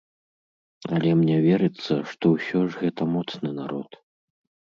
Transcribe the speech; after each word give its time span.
Але 0.95 1.09
мне 1.19 1.35
верыцца, 1.47 1.93
што 2.13 2.25
ўсё 2.35 2.59
ж 2.71 2.81
гэта 2.85 3.01
моцны 3.13 3.49
народ. 3.61 3.91